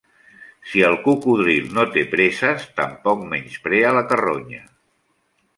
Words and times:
Si 0.69 0.79
el 0.87 0.95
cocodril 1.03 1.67
no 1.79 1.85
té 1.97 2.03
preses, 2.15 2.65
tampoc 2.81 3.23
menysprea 3.35 3.93
la 4.01 4.07
carronya. 4.15 4.67